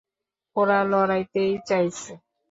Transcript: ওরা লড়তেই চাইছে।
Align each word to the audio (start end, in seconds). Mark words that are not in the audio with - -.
ওরা 0.55 0.79
লড়তেই 0.91 1.53
চাইছে। 1.67 2.11